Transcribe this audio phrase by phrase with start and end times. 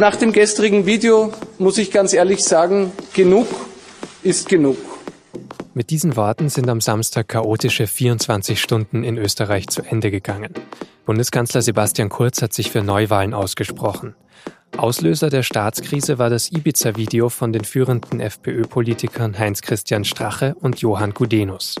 [0.00, 3.46] Nach dem gestrigen Video muss ich ganz ehrlich sagen, genug
[4.22, 4.78] ist genug.
[5.74, 10.54] Mit diesen Worten sind am Samstag chaotische 24 Stunden in Österreich zu Ende gegangen.
[11.04, 14.14] Bundeskanzler Sebastian Kurz hat sich für Neuwahlen ausgesprochen.
[14.74, 21.74] Auslöser der Staatskrise war das Ibiza-Video von den führenden FPÖ-Politikern Heinz-Christian Strache und Johann Gudenus.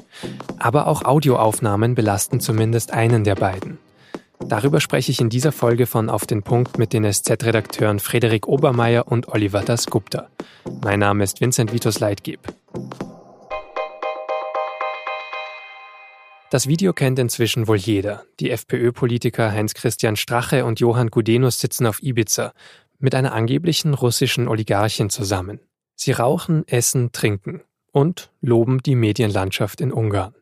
[0.58, 3.78] Aber auch Audioaufnahmen belasten zumindest einen der beiden.
[4.50, 9.06] Darüber spreche ich in dieser Folge von Auf den Punkt mit den SZ-Redakteuren Frederik Obermeier
[9.06, 10.28] und Oliver Dasgupta.
[10.82, 12.40] Mein Name ist Vincent Vitus Leitgeb.
[16.50, 18.24] Das Video kennt inzwischen wohl jeder.
[18.40, 22.52] Die FPÖ-Politiker Heinz-Christian Strache und Johann Gudenus sitzen auf Ibiza
[22.98, 25.60] mit einer angeblichen russischen Oligarchin zusammen.
[25.94, 30.34] Sie rauchen, essen, trinken und loben die Medienlandschaft in Ungarn.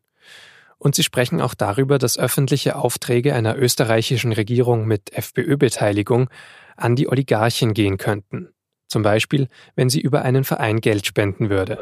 [0.79, 6.31] Und sie sprechen auch darüber, dass öffentliche Aufträge einer österreichischen Regierung mit FPÖ-Beteiligung
[6.77, 8.51] an die Oligarchen gehen könnten.
[8.87, 11.79] Zum Beispiel, wenn sie über einen Verein Geld spenden würde.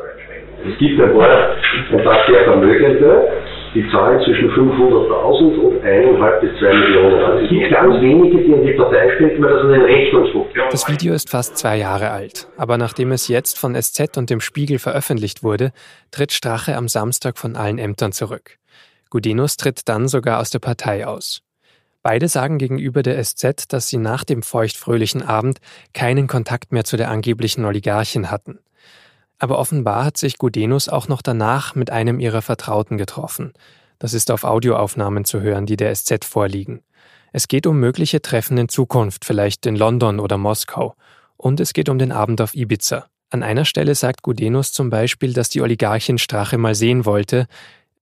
[0.66, 1.56] Es gibt ein paar,
[1.92, 3.28] ein paar sehr Vermögende,
[3.74, 7.22] die zahlen zwischen 500.000 und 1,5 bis 2 Millionen.
[7.22, 10.88] Also es gibt ganz wenige, die in die Partei stecken, weil das eine Rechnungshof Das
[10.90, 12.48] Video ist fast zwei Jahre alt.
[12.56, 15.72] Aber nachdem es jetzt von SZ und dem Spiegel veröffentlicht wurde,
[16.10, 18.56] tritt Strache am Samstag von allen Ämtern zurück.
[19.10, 21.42] Gudenus tritt dann sogar aus der Partei aus.
[22.02, 25.58] Beide sagen gegenüber der SZ, dass sie nach dem feuchtfröhlichen Abend
[25.92, 28.60] keinen Kontakt mehr zu der angeblichen Oligarchin hatten.
[29.38, 33.52] Aber offenbar hat sich Gudenus auch noch danach mit einem ihrer Vertrauten getroffen.
[33.98, 36.82] Das ist auf Audioaufnahmen zu hören, die der SZ vorliegen.
[37.32, 40.94] Es geht um mögliche Treffen in Zukunft, vielleicht in London oder Moskau.
[41.36, 43.06] Und es geht um den Abend auf Ibiza.
[43.30, 47.46] An einer Stelle sagt Gudenus zum Beispiel, dass die Oligarchin Strache mal sehen wollte,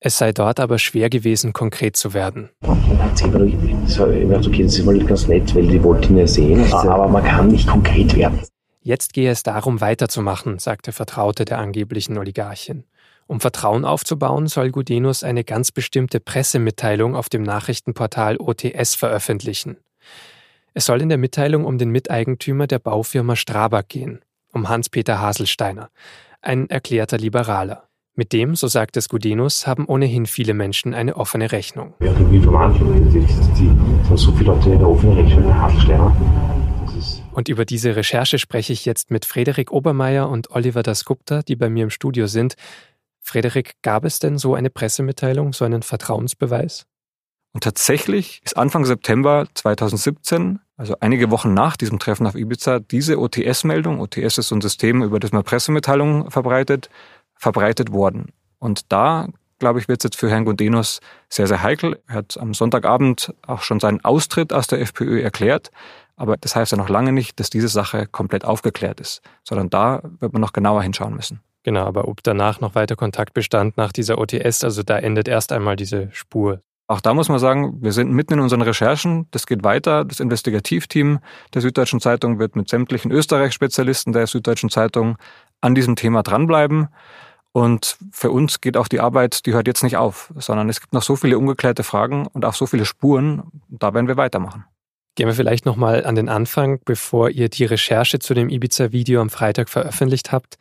[0.07, 2.51] es sei dort aber schwer gewesen, konkret zu werden.
[2.63, 7.49] Ich okay, das ist mal ganz nett, weil die wollten ja sehen, aber man kann
[7.49, 8.43] nicht konkret werden.
[8.83, 12.85] Jetzt gehe es darum, weiterzumachen, sagte Vertraute der angeblichen Oligarchin.
[13.27, 19.79] Um Vertrauen aufzubauen, soll Gudenus eine ganz bestimmte Pressemitteilung auf dem Nachrichtenportal OTS veröffentlichen.
[20.75, 24.21] Es soll in der Mitteilung um den Miteigentümer der Baufirma Strabag gehen,
[24.53, 25.89] um Hans-Peter Haselsteiner,
[26.43, 27.89] ein erklärter Liberaler.
[28.17, 31.95] Mit dem, so sagt es Gudenus, haben ohnehin viele Menschen eine offene Rechnung.
[31.99, 36.17] Ja, die Verwandlung, die, die, so viele Leute eine offene Rechnung, Haselsteiner.
[37.33, 41.69] Und über diese Recherche spreche ich jetzt mit Frederik Obermeier und Oliver Dasgupta, die bei
[41.69, 42.55] mir im Studio sind.
[43.21, 46.87] Frederik, gab es denn so eine Pressemitteilung, so einen Vertrauensbeweis?
[47.53, 53.19] Und tatsächlich ist Anfang September 2017, also einige Wochen nach diesem Treffen auf Ibiza, diese
[53.19, 56.91] OTS-Meldung, OTS ist so ein System, über das man Pressemitteilungen verbreitet,
[57.37, 58.33] verbreitet worden.
[58.59, 59.29] Und da,
[59.59, 62.01] glaube ich, wird es jetzt für Herrn Gundenus sehr, sehr heikel.
[62.07, 65.71] Er hat am Sonntagabend auch schon seinen Austritt aus der FPÖ erklärt.
[66.17, 70.03] Aber das heißt ja noch lange nicht, dass diese Sache komplett aufgeklärt ist, sondern da
[70.21, 71.41] wird man noch genauer hinschauen müssen.
[71.65, 75.51] Genau, aber ob danach noch weiter Kontakt bestand nach dieser OTS, also da endet erst
[75.51, 76.61] einmal diese Spur.
[76.87, 79.27] Auch da muss man sagen, wir sind mitten in unseren Recherchen.
[79.31, 80.05] Das geht weiter.
[80.05, 81.21] Das Investigativteam
[81.55, 85.17] der Süddeutschen Zeitung wird mit sämtlichen Österreich-Spezialisten der Süddeutschen Zeitung
[85.65, 86.89] an diesem Thema dranbleiben.
[87.53, 90.93] Und für uns geht auch die Arbeit, die hört jetzt nicht auf, sondern es gibt
[90.93, 93.45] noch so viele ungeklärte Fragen und auch so viele Spuren.
[93.69, 94.65] Da werden wir weitermachen.
[95.15, 99.31] Gehen wir vielleicht nochmal an den Anfang, bevor ihr die Recherche zu dem Ibiza-Video am
[99.31, 100.59] Freitag veröffentlicht habt.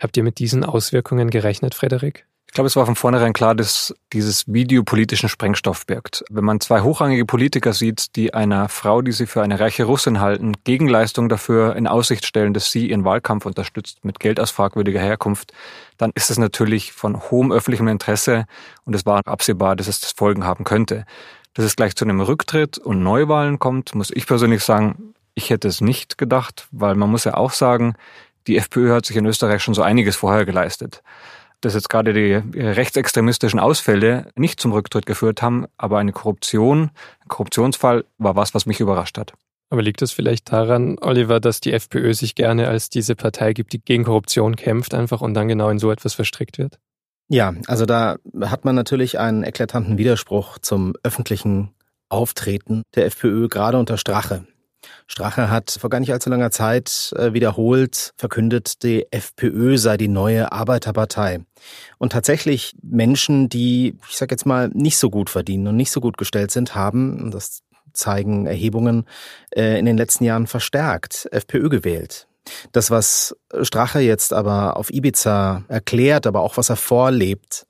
[0.00, 2.26] Habt ihr mit diesen Auswirkungen gerechnet, Frederik?
[2.54, 6.24] Ich glaube, es war von vornherein klar, dass dieses Video politischen Sprengstoff birgt.
[6.30, 10.20] Wenn man zwei hochrangige Politiker sieht, die einer Frau, die sie für eine reiche Russin
[10.20, 15.00] halten, Gegenleistung dafür in Aussicht stellen, dass sie ihren Wahlkampf unterstützt mit Geld aus fragwürdiger
[15.00, 15.52] Herkunft,
[15.98, 18.44] dann ist es natürlich von hohem öffentlichem Interesse
[18.84, 21.06] und es war absehbar, dass es das Folgen haben könnte.
[21.54, 25.66] Dass es gleich zu einem Rücktritt und Neuwahlen kommt, muss ich persönlich sagen, ich hätte
[25.66, 27.96] es nicht gedacht, weil man muss ja auch sagen,
[28.46, 31.02] die FPÖ hat sich in Österreich schon so einiges vorher geleistet.
[31.64, 37.28] Dass jetzt gerade die rechtsextremistischen Ausfälle nicht zum Rücktritt geführt haben, aber eine Korruption, ein
[37.28, 39.32] Korruptionsfall war was, was mich überrascht hat.
[39.70, 43.72] Aber liegt es vielleicht daran, Oliver, dass die FPÖ sich gerne als diese Partei gibt,
[43.72, 46.78] die gegen Korruption kämpft einfach und dann genau in so etwas verstrickt wird?
[47.28, 51.70] Ja, also da hat man natürlich einen eklatanten Widerspruch zum öffentlichen
[52.10, 54.46] Auftreten der FPÖ, gerade unter Strache.
[55.06, 60.08] Strache hat vor gar nicht allzu langer Zeit äh, wiederholt verkündet, die FPÖ sei die
[60.08, 61.40] neue Arbeiterpartei.
[61.98, 66.00] Und tatsächlich Menschen, die, ich sag jetzt mal, nicht so gut verdienen und nicht so
[66.00, 69.06] gut gestellt sind, haben, das zeigen Erhebungen,
[69.54, 72.26] äh, in den letzten Jahren verstärkt FPÖ gewählt.
[72.72, 77.66] Das, was Strache jetzt aber auf Ibiza erklärt, aber auch was er vorlebt,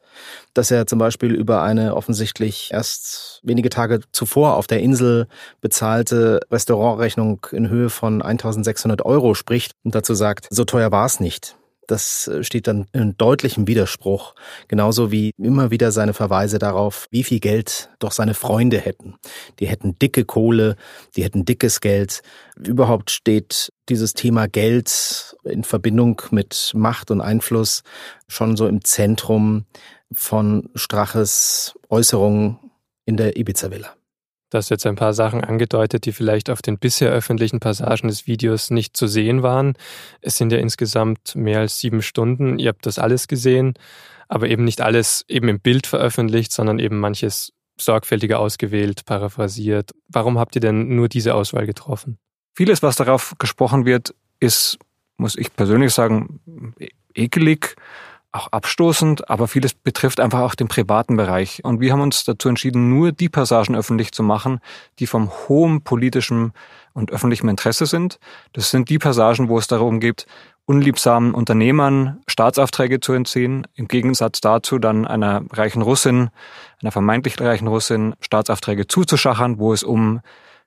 [0.55, 5.27] dass er zum Beispiel über eine offensichtlich erst wenige Tage zuvor auf der Insel
[5.61, 11.21] bezahlte Restaurantrechnung in Höhe von 1600 Euro spricht und dazu sagt, so teuer war es
[11.21, 11.57] nicht.
[11.87, 14.35] Das äh, steht dann in deutlichem Widerspruch,
[14.69, 19.15] genauso wie immer wieder seine Verweise darauf, wie viel Geld doch seine Freunde hätten.
[19.59, 20.77] Die hätten dicke Kohle,
[21.17, 22.23] die hätten dickes Geld.
[22.57, 27.83] Überhaupt steht dieses Thema Geld in Verbindung mit Macht und Einfluss
[28.29, 29.67] schon so im Zentrum
[30.17, 32.59] von Straches Äußerungen
[33.05, 33.95] in der Ibiza-Villa.
[34.51, 38.29] Du hast jetzt ein paar Sachen angedeutet, die vielleicht auf den bisher öffentlichen Passagen des
[38.29, 39.75] Videos nicht zu sehen waren.
[40.21, 42.61] Es sind ja insgesamt mehr als sieben Stunden.
[42.61, 43.75] Ihr habt das alles gesehen,
[44.29, 49.91] aber eben nicht alles eben im Bild veröffentlicht, sondern eben manches sorgfältiger ausgewählt, paraphrasiert.
[50.09, 52.19] Warum habt ihr denn nur diese Auswahl getroffen?
[52.55, 54.79] Vieles, was darauf gesprochen wird, ist,
[55.17, 56.41] muss ich persönlich sagen,
[57.15, 57.75] ekelig
[58.35, 61.63] auch abstoßend, aber vieles betrifft einfach auch den privaten Bereich.
[61.63, 64.61] Und wir haben uns dazu entschieden, nur die Passagen öffentlich zu machen,
[64.99, 66.53] die vom hohen politischen
[66.95, 68.19] und öffentlichen Interesse sind.
[68.53, 70.27] Das sind die Passagen, wo es darum geht,
[70.67, 76.31] unliebsamen Unternehmern Staatsaufträge zu entziehen, im Gegensatz dazu dann einer reichen Russin,
[76.83, 80.21] einer vermeintlich reichen Russin Staatsaufträge zuzuschachern, wo es um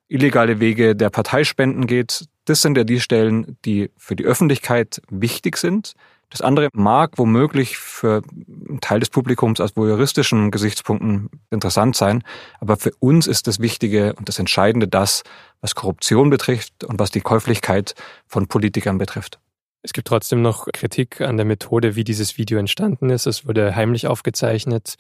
[0.07, 2.25] illegale Wege der Parteispenden geht.
[2.45, 5.95] Das sind ja die Stellen, die für die Öffentlichkeit wichtig sind,
[6.29, 8.21] das andere mag womöglich für
[8.69, 12.23] einen Teil des Publikums aus juristischen Gesichtspunkten interessant sein,
[12.59, 15.23] aber für uns ist das Wichtige und das Entscheidende das,
[15.61, 17.95] was Korruption betrifft und was die Käuflichkeit
[18.27, 19.39] von Politikern betrifft.
[19.83, 23.25] Es gibt trotzdem noch Kritik an der Methode, wie dieses Video entstanden ist.
[23.25, 24.95] Es wurde heimlich aufgezeichnet.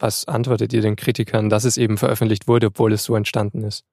[0.00, 3.84] Was antwortet ihr den Kritikern, dass es eben veröffentlicht wurde, obwohl es so entstanden ist?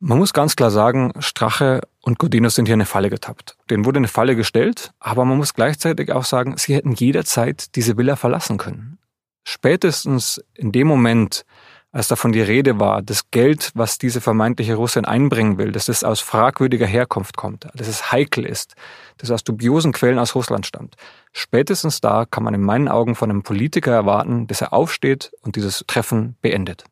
[0.00, 3.56] Man muss ganz klar sagen, Strache und Godino sind hier eine Falle getappt.
[3.70, 7.96] Denen wurde eine Falle gestellt, aber man muss gleichzeitig auch sagen, sie hätten jederzeit diese
[7.96, 8.98] Villa verlassen können.
[9.44, 11.44] Spätestens in dem Moment,
[11.92, 16.02] als davon die Rede war, das Geld, was diese vermeintliche Russin einbringen will, dass es
[16.02, 18.74] aus fragwürdiger Herkunft kommt, dass es heikel ist,
[19.18, 20.96] dass es aus dubiosen Quellen aus Russland stammt.
[21.32, 25.56] Spätestens da kann man in meinen Augen von einem Politiker erwarten, dass er aufsteht und
[25.56, 26.84] dieses Treffen beendet.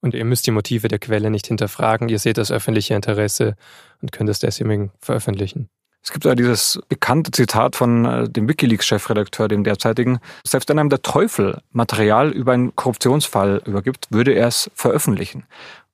[0.00, 2.08] Und ihr müsst die Motive der Quelle nicht hinterfragen.
[2.08, 3.56] Ihr seht das öffentliche Interesse
[4.00, 5.68] und könnt es deswegen veröffentlichen.
[6.02, 10.88] Es gibt ja dieses bekannte Zitat von äh, dem Wikileaks-Chefredakteur, dem derzeitigen, selbst wenn einem
[10.88, 15.44] der Teufel Material über einen Korruptionsfall übergibt, würde er es veröffentlichen.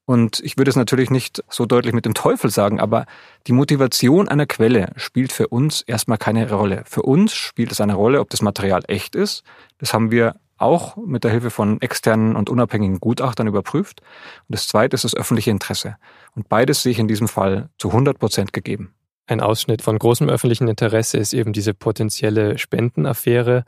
[0.06, 3.06] Und ich würde es natürlich nicht so deutlich mit dem Teufel sagen, aber
[3.46, 6.84] die Motivation einer Quelle spielt für uns erstmal keine Rolle.
[6.86, 9.44] Für uns spielt es eine Rolle, ob das Material echt ist.
[9.78, 14.00] Das haben wir auch mit der Hilfe von externen und unabhängigen Gutachtern überprüft.
[14.48, 15.96] Und das zweite ist das öffentliche Interesse.
[16.34, 18.94] Und beides sehe ich in diesem Fall zu 100 Prozent gegeben.
[19.26, 23.64] Ein Ausschnitt von großem öffentlichen Interesse ist eben diese potenzielle Spendenaffäre.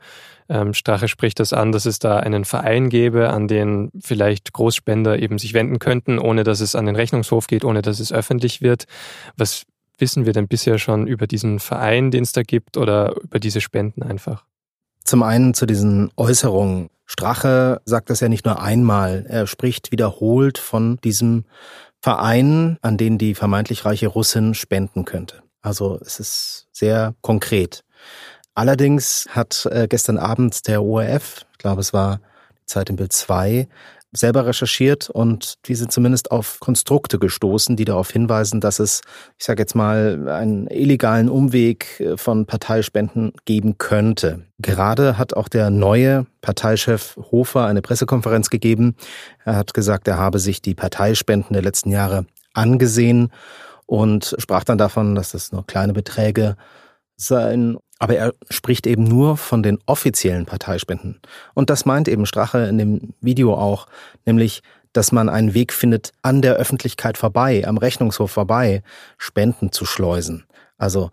[0.49, 5.17] Ähm, Strache spricht das an, dass es da einen Verein gäbe, an den vielleicht Großspender
[5.17, 8.61] eben sich wenden könnten, ohne dass es an den Rechnungshof geht, ohne dass es öffentlich
[8.61, 8.85] wird.
[9.35, 9.63] Was
[9.97, 13.59] wissen wir denn bisher schon über diesen Verein, den es da gibt, oder über diese
[13.59, 14.45] Spenden einfach?
[15.07, 16.89] Zum einen zu diesen Äußerungen.
[17.05, 19.25] Strache sagt das ja nicht nur einmal.
[19.29, 21.45] Er spricht wiederholt von diesem
[22.01, 25.43] Verein, an den die vermeintlich reiche Russin spenden könnte.
[25.61, 27.85] Also es ist sehr konkret.
[28.53, 32.19] Allerdings hat äh, gestern Abend der ORF, ich glaube es war
[32.65, 33.69] Zeit im Bild 2,
[34.17, 39.01] selber recherchiert und die sind zumindest auf Konstrukte gestoßen, die darauf hinweisen, dass es,
[39.37, 44.45] ich sage jetzt mal, einen illegalen Umweg äh, von Parteispenden geben könnte.
[44.59, 48.95] Gerade hat auch der neue Parteichef Hofer eine Pressekonferenz gegeben.
[49.45, 53.31] Er hat gesagt, er habe sich die Parteispenden der letzten Jahre angesehen
[53.85, 56.55] und sprach dann davon, dass das nur kleine Beträge
[57.15, 61.19] seien aber er spricht eben nur von den offiziellen Parteispenden.
[61.53, 63.87] Und das meint eben Strache in dem Video auch,
[64.25, 64.61] nämlich,
[64.93, 68.83] dass man einen Weg findet, an der Öffentlichkeit vorbei, am Rechnungshof vorbei,
[69.17, 70.45] Spenden zu schleusen.
[70.77, 71.11] Also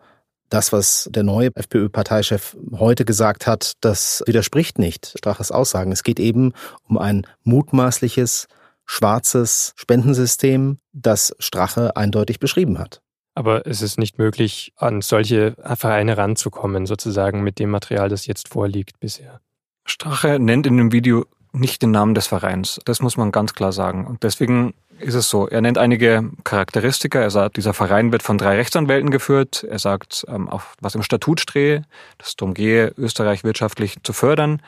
[0.51, 5.91] das, was der neue FPÖ-Parteichef heute gesagt hat, das widerspricht nicht Straches Aussagen.
[5.91, 6.53] Es geht eben
[6.89, 8.47] um ein mutmaßliches,
[8.85, 13.01] schwarzes Spendensystem, das Strache eindeutig beschrieben hat.
[13.35, 18.49] Aber es ist nicht möglich, an solche Vereine ranzukommen, sozusagen mit dem Material, das jetzt
[18.49, 19.41] vorliegt bisher.
[19.85, 22.81] Strache nennt in dem Video nicht den Namen des Vereins.
[22.85, 24.07] Das muss man ganz klar sagen.
[24.07, 25.49] Und deswegen ist es so.
[25.49, 27.21] Er nennt einige Charakteristika.
[27.21, 29.65] Er sagt, dieser Verein wird von drei Rechtsanwälten geführt.
[29.69, 31.83] Er sagt ähm, auch, was im Statut stehe,
[32.19, 34.61] dass es darum gehe, Österreich wirtschaftlich zu fördern.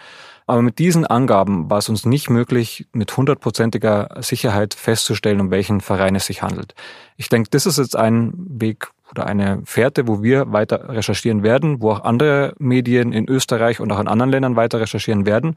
[0.47, 5.81] Aber mit diesen Angaben war es uns nicht möglich, mit hundertprozentiger Sicherheit festzustellen, um welchen
[5.81, 6.75] Verein es sich handelt.
[7.17, 11.81] Ich denke, das ist jetzt ein Weg, oder eine Fährte, wo wir weiter recherchieren werden,
[11.81, 15.57] wo auch andere Medien in Österreich und auch in anderen Ländern weiter recherchieren werden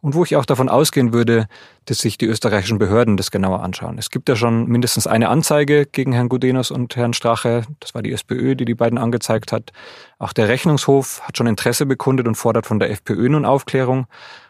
[0.00, 1.46] und wo ich auch davon ausgehen würde,
[1.86, 3.98] dass sich die österreichischen Behörden das genauer anschauen.
[3.98, 7.62] Es gibt ja schon mindestens eine Anzeige gegen Herrn Gudenus und Herrn Strache.
[7.80, 9.72] Das war die SPÖ, die die beiden angezeigt hat.
[10.18, 14.06] Auch der Rechnungshof hat schon Interesse bekundet und fordert von der FPÖ nun Aufklärung.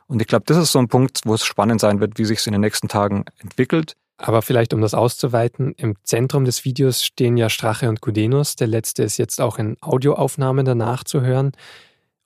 [0.06, 2.40] Und ich glaube, das ist so ein Punkt, wo es spannend sein wird, wie sich
[2.40, 3.96] es in den nächsten Tagen entwickelt.
[4.22, 8.54] Aber vielleicht, um das auszuweiten, im Zentrum des Videos stehen ja Strache und Gudenus.
[8.54, 11.52] Der letzte ist jetzt auch in Audioaufnahmen danach zu hören.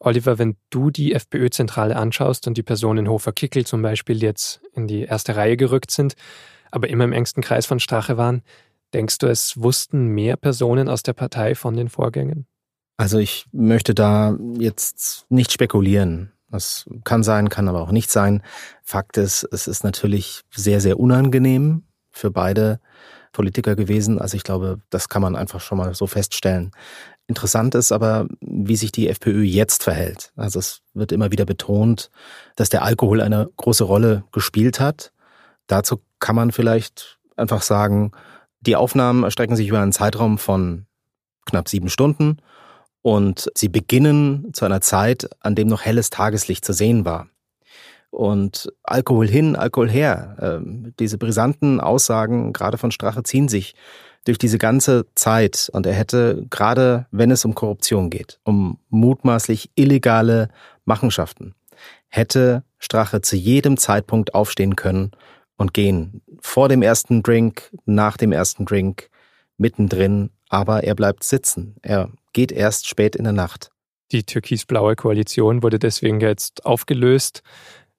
[0.01, 5.03] Oliver, wenn du die FPÖ-Zentrale anschaust und die Personen Hofer-Kickel zum Beispiel jetzt in die
[5.03, 6.15] erste Reihe gerückt sind,
[6.73, 8.43] aber immer im engsten Kreis von Strache waren,
[8.93, 12.47] denkst du, es wussten mehr Personen aus der Partei von den Vorgängen?
[12.97, 16.34] Also ich möchte da jetzt nicht spekulieren.
[16.55, 18.41] Das kann sein, kann aber auch nicht sein.
[18.85, 21.83] Fakt ist, es ist natürlich sehr, sehr unangenehm
[22.13, 22.79] für beide
[23.33, 24.21] Politiker gewesen.
[24.21, 26.71] Also ich glaube, das kann man einfach schon mal so feststellen.
[27.27, 30.33] Interessant ist aber, wie sich die FPÖ jetzt verhält.
[30.37, 32.09] Also es wird immer wieder betont,
[32.55, 35.13] dass der Alkohol eine große Rolle gespielt hat.
[35.67, 38.13] Dazu kann man vielleicht einfach sagen,
[38.61, 40.87] die Aufnahmen erstrecken sich über einen Zeitraum von
[41.47, 42.39] knapp sieben Stunden
[43.05, 47.29] und sie beginnen zu einer Zeit, an dem noch helles Tageslicht zu sehen war.
[48.09, 50.37] Und Alkohol hin, Alkohol her.
[50.41, 53.75] Ähm, diese brisanten Aussagen, gerade von Strache, ziehen sich
[54.25, 55.69] durch diese ganze Zeit.
[55.75, 60.49] Und er hätte, gerade wenn es um Korruption geht, um mutmaßlich illegale
[60.87, 61.55] Machenschaften,
[62.09, 65.11] hätte Strache zu jedem Zeitpunkt aufstehen können
[65.59, 66.23] und gehen.
[66.41, 69.11] Vor dem ersten Drink, nach dem ersten Drink,
[69.59, 70.31] mittendrin.
[70.49, 71.77] Aber er bleibt sitzen.
[71.83, 73.71] Er geht erst spät in der Nacht.
[74.13, 77.43] Die türkis-blaue Koalition wurde deswegen jetzt aufgelöst.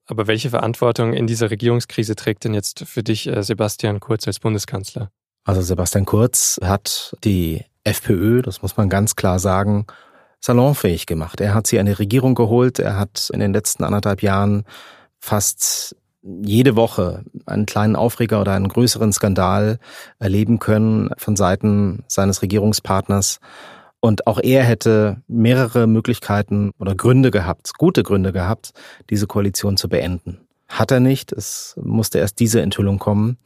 [0.05, 4.39] Aber welche Verantwortung in dieser Regierungskrise trägt denn jetzt für dich äh, Sebastian Kurz als
[4.39, 5.09] Bundeskanzler?
[5.43, 9.87] Also Sebastian Kurz hat die FPÖ, das muss man ganz klar sagen,
[10.39, 11.41] salonfähig gemacht.
[11.41, 12.77] Er hat sie eine Regierung geholt.
[12.77, 14.63] Er hat in den letzten anderthalb Jahren
[15.19, 19.79] fast jede Woche einen kleinen Aufreger oder einen größeren Skandal
[20.19, 23.39] erleben können von Seiten seines Regierungspartners.
[24.05, 28.71] Und auch er hätte mehrere Möglichkeiten oder Gründe gehabt, gute Gründe gehabt,
[29.09, 30.41] diese Koalition zu beenden.
[30.67, 31.31] Hat er nicht.
[31.31, 33.39] Es musste erst diese Enthüllung kommen.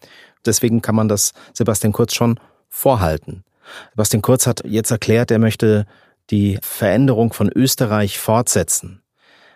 [0.46, 3.46] Deswegen kann man das Sebastian Kurz schon vorhalten.
[3.92, 5.86] Sebastian Kurz hat jetzt erklärt, er möchte
[6.30, 9.02] die Veränderung von Österreich fortsetzen.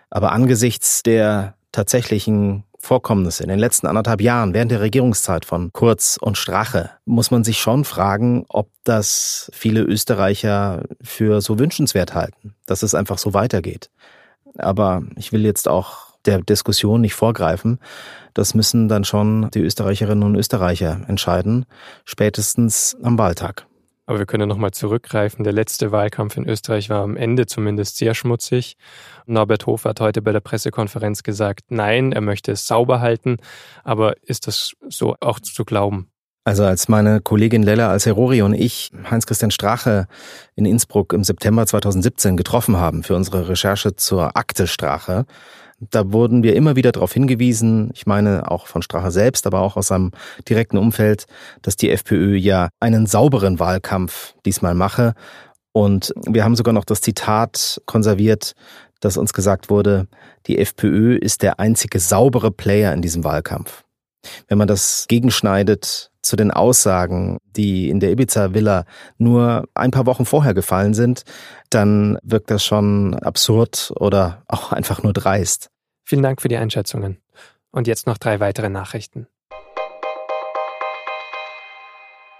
[0.08, 6.18] Aber angesichts der tatsächlichen Vorkommnisse in den letzten anderthalb Jahren während der Regierungszeit von Kurz
[6.20, 12.54] und Strache muss man sich schon fragen, ob das viele Österreicher für so wünschenswert halten,
[12.66, 13.90] dass es einfach so weitergeht.
[14.58, 17.78] Aber ich will jetzt auch der Diskussion nicht vorgreifen.
[18.34, 21.66] Das müssen dann schon die Österreicherinnen und Österreicher entscheiden,
[22.04, 23.66] spätestens am Wahltag.
[24.06, 25.44] Aber wir können nochmal zurückgreifen.
[25.44, 28.76] Der letzte Wahlkampf in Österreich war am Ende zumindest sehr schmutzig.
[29.26, 33.38] Norbert Hofer hat heute bei der Pressekonferenz gesagt, nein, er möchte es sauber halten.
[33.82, 36.10] Aber ist das so auch zu glauben?
[36.44, 40.06] Also als meine Kollegin Lella Alcerori und ich Heinz-Christian Strache
[40.56, 45.24] in Innsbruck im September 2017 getroffen haben für unsere Recherche zur Akte Strache,
[45.90, 49.76] da wurden wir immer wieder darauf hingewiesen, ich meine auch von Strache selbst, aber auch
[49.76, 50.12] aus seinem
[50.48, 51.26] direkten Umfeld,
[51.62, 55.14] dass die FPÖ ja einen sauberen Wahlkampf diesmal mache.
[55.72, 58.54] Und wir haben sogar noch das Zitat konserviert,
[59.00, 60.06] dass uns gesagt wurde,
[60.46, 63.83] die FPÖ ist der einzige saubere Player in diesem Wahlkampf.
[64.48, 68.84] Wenn man das gegenschneidet zu den Aussagen, die in der Ibiza-Villa
[69.18, 71.24] nur ein paar Wochen vorher gefallen sind,
[71.70, 75.70] dann wirkt das schon absurd oder auch einfach nur dreist.
[76.04, 77.18] Vielen Dank für die Einschätzungen.
[77.70, 79.26] Und jetzt noch drei weitere Nachrichten.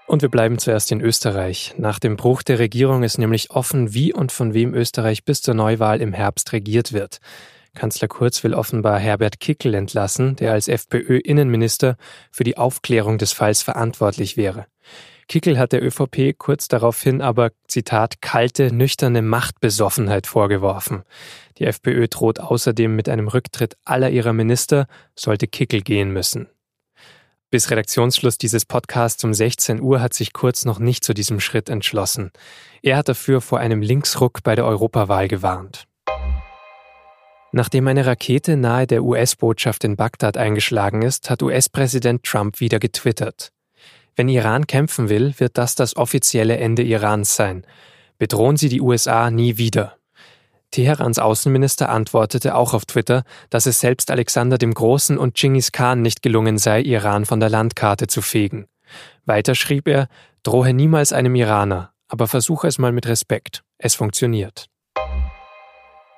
[0.06, 1.74] Und wir bleiben zuerst in Österreich.
[1.78, 5.54] Nach dem Bruch der Regierung ist nämlich offen, wie und von wem Österreich bis zur
[5.54, 7.18] Neuwahl im Herbst regiert wird.
[7.74, 11.96] Kanzler Kurz will offenbar Herbert Kickel entlassen, der als FPÖ-Innenminister
[12.30, 14.66] für die Aufklärung des Falls verantwortlich wäre.
[15.26, 21.02] Kickel hat der ÖVP kurz daraufhin aber, Zitat, kalte, nüchterne Machtbesoffenheit vorgeworfen.
[21.58, 26.48] Die FPÖ droht außerdem mit einem Rücktritt aller ihrer Minister, sollte Kickel gehen müssen.
[27.50, 31.68] Bis Redaktionsschluss dieses Podcasts um 16 Uhr hat sich Kurz noch nicht zu diesem Schritt
[31.68, 32.32] entschlossen.
[32.82, 35.86] Er hat dafür vor einem Linksruck bei der Europawahl gewarnt.
[37.56, 43.52] Nachdem eine Rakete nahe der US-Botschaft in Bagdad eingeschlagen ist, hat US-Präsident Trump wieder getwittert.
[44.16, 47.64] Wenn Iran kämpfen will, wird das das offizielle Ende Irans sein.
[48.18, 49.94] Bedrohen Sie die USA nie wieder.
[50.72, 56.02] Teherans Außenminister antwortete auch auf Twitter, dass es selbst Alexander dem Großen und Genghis Khan
[56.02, 58.66] nicht gelungen sei, Iran von der Landkarte zu fegen.
[59.26, 60.08] Weiter schrieb er,
[60.42, 63.62] drohe niemals einem Iraner, Aber versuche es mal mit Respekt.
[63.78, 64.66] Es funktioniert.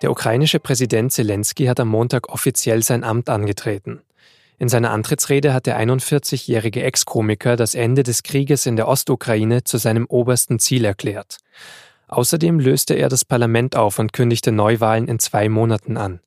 [0.02, 4.02] Der ukrainische Präsident Zelensky hat am Montag offiziell sein Amt angetreten.
[4.58, 9.78] In seiner Antrittsrede hat der 41-jährige Ex-Komiker das Ende des Krieges in der Ostukraine zu
[9.78, 11.38] seinem obersten Ziel erklärt.
[12.08, 16.20] Außerdem löste er das Parlament auf und kündigte Neuwahlen in zwei Monaten an.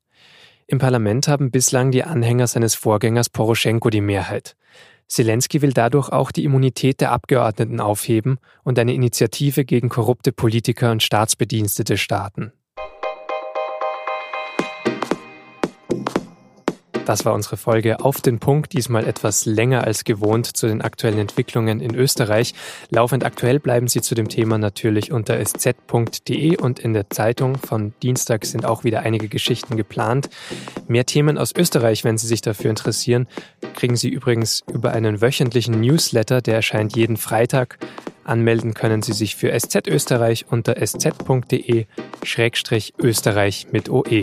[0.66, 4.56] Im Parlament haben bislang die Anhänger seines Vorgängers Poroschenko die Mehrheit.
[5.08, 10.92] Zelensky will dadurch auch die Immunität der Abgeordneten aufheben und eine Initiative gegen korrupte Politiker
[10.92, 12.52] und Staatsbedienstete starten.
[17.10, 21.18] Das war unsere Folge auf den Punkt, diesmal etwas länger als gewohnt zu den aktuellen
[21.18, 22.54] Entwicklungen in Österreich.
[22.88, 27.56] Laufend aktuell bleiben Sie zu dem Thema natürlich unter sz.de und in der Zeitung.
[27.56, 30.30] Von Dienstag sind auch wieder einige Geschichten geplant.
[30.86, 33.26] Mehr Themen aus Österreich, wenn Sie sich dafür interessieren,
[33.74, 37.78] kriegen Sie übrigens über einen wöchentlichen Newsletter, der erscheint jeden Freitag.
[38.22, 44.22] Anmelden können Sie sich für SZ Österreich unter sz.de-österreich mit OE.